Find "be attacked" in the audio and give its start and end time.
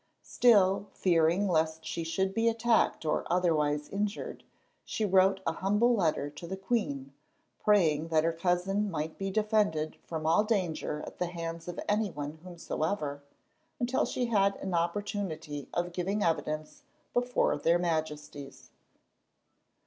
2.33-3.05